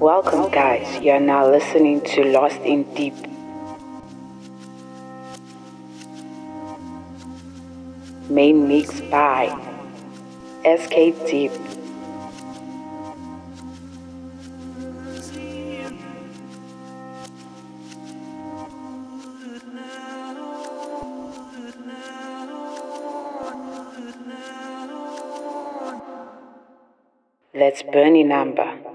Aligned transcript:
Welcome, 0.00 0.50
guys. 0.50 1.02
You 1.02 1.12
are 1.12 1.20
now 1.20 1.50
listening 1.50 2.02
to 2.02 2.24
Lost 2.24 2.60
in 2.60 2.82
Deep. 2.92 3.14
Main 8.28 8.68
mix 8.68 9.00
by 9.00 9.48
SK 10.64 11.16
Deep. 11.26 11.50
Let's 27.54 27.82
burn 27.82 27.92
Bernie 27.92 28.24
number. 28.24 28.85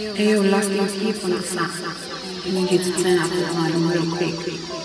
Hey, 0.00 0.30
yo, 0.30 0.40
last 0.40 0.70
last 0.70 0.96
on 1.24 1.30
that 1.30 1.44
sound. 1.44 1.72
I 2.46 2.50
need 2.52 2.70
you 2.70 2.78
to 2.78 3.02
turn 3.02 3.18
up 3.18 3.28
the 3.28 3.44
volume 3.52 3.90
real 3.90 4.16
quick. 4.16 4.79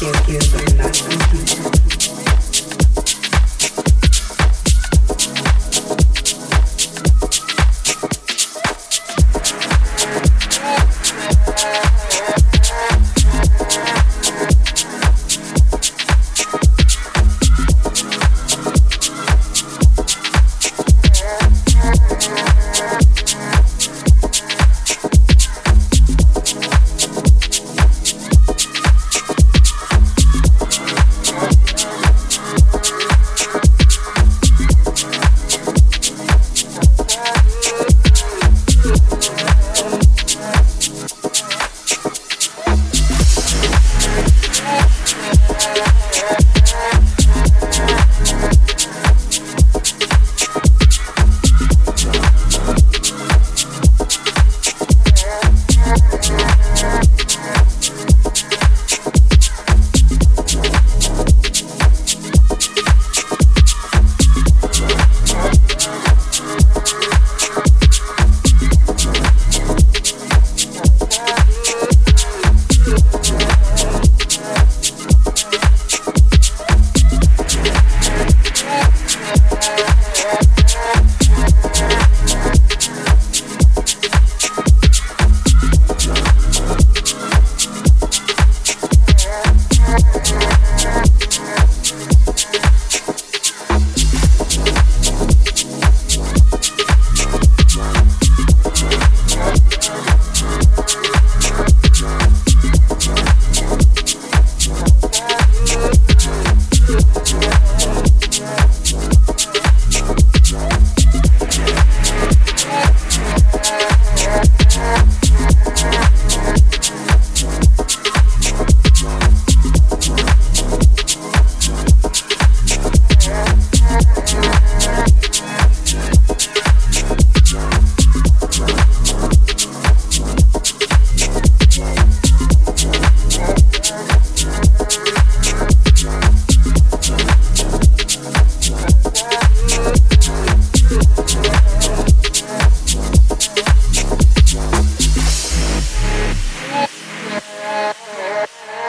can't 0.00 0.26
give 0.28 0.54
and 0.54 0.80
I. 0.80 1.57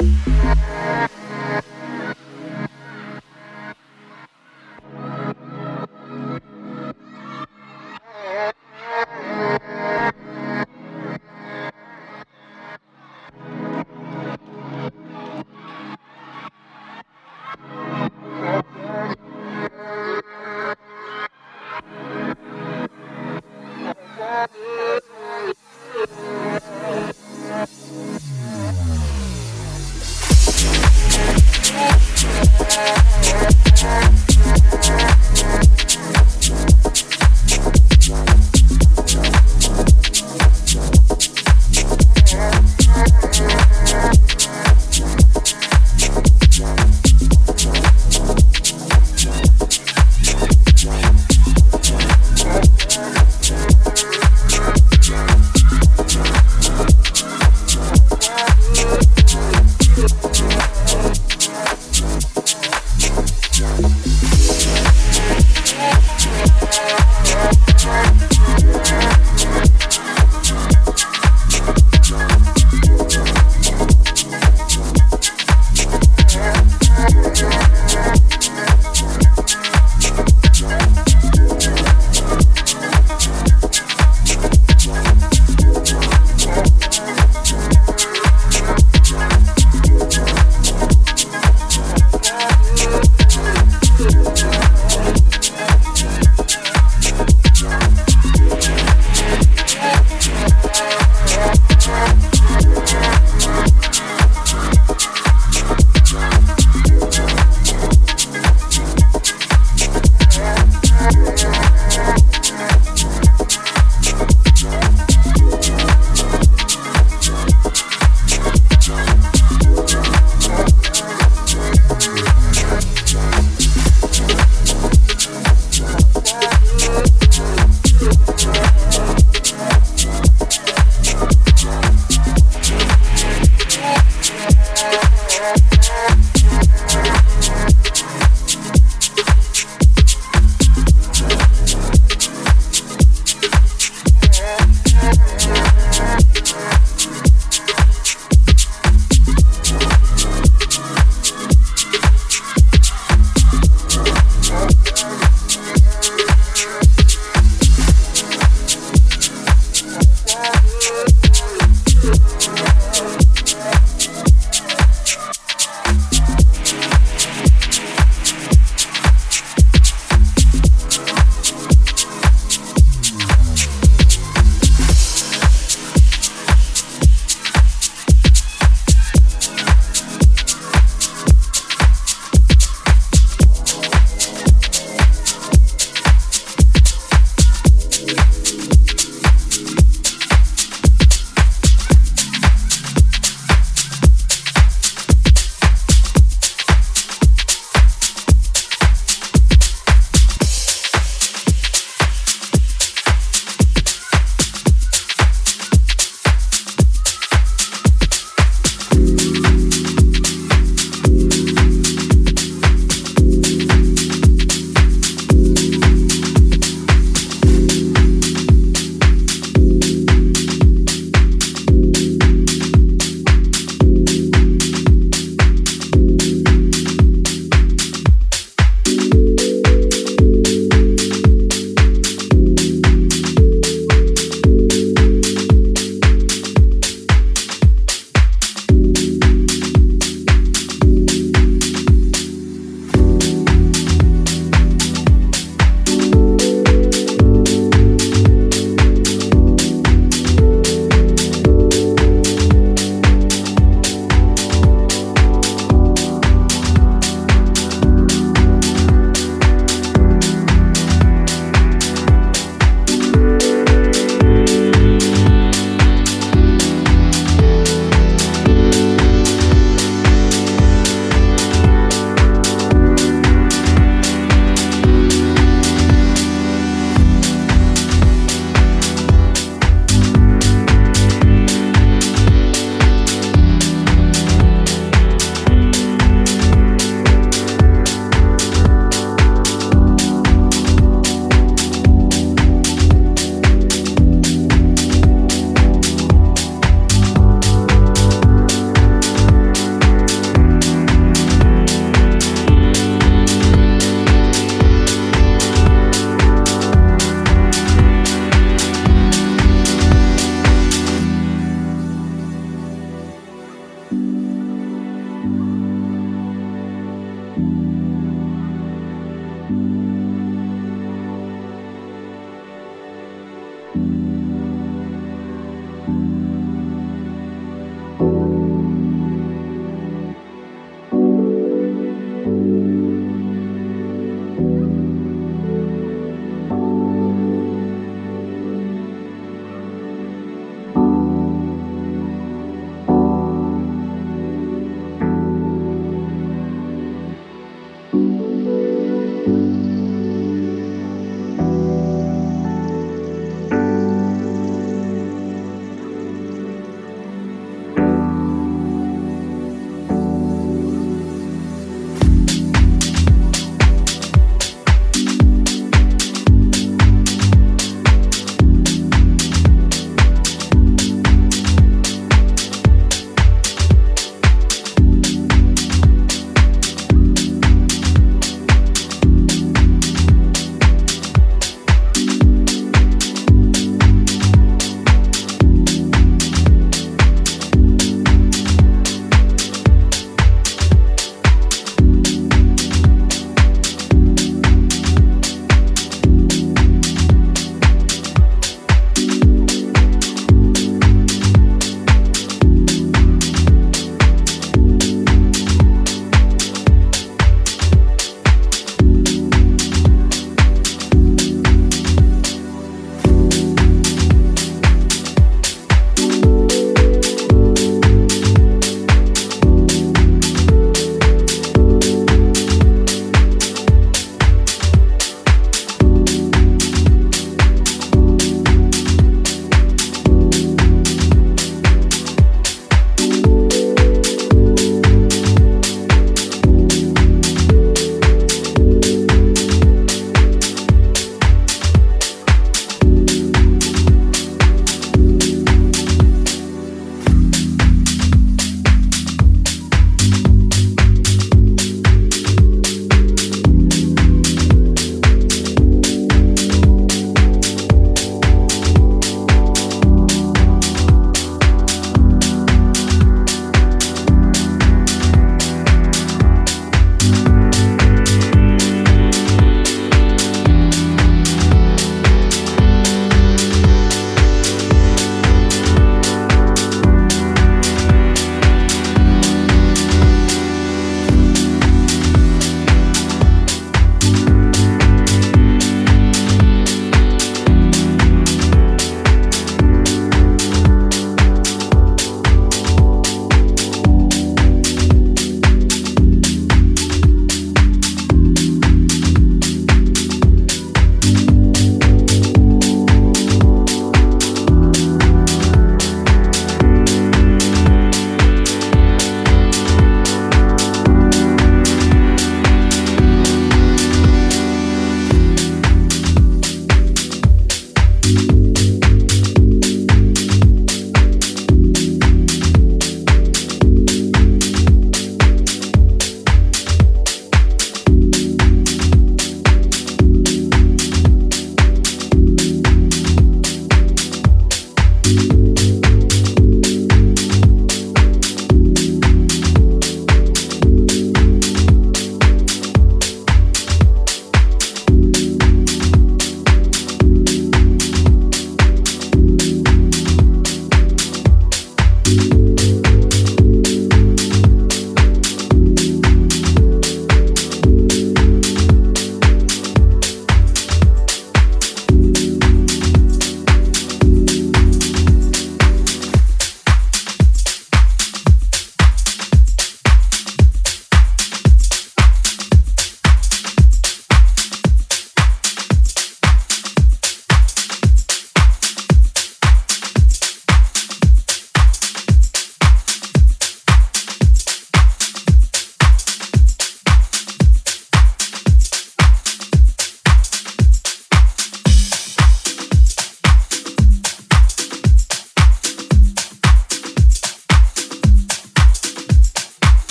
Bye. 0.00 0.39